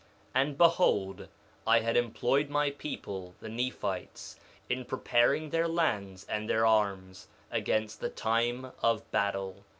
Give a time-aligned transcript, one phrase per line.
[0.33, 1.27] And behold,
[1.67, 4.35] I had employed my people, the Nephites,
[4.67, 9.63] in preparing their lands and their arms against the time of battle.